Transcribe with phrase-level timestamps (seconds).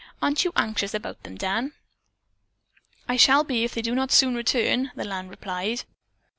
[0.19, 1.73] Aren't you anxious about them, Dan?"
[3.07, 5.83] "I shall be if they do not soon return," the lad replied.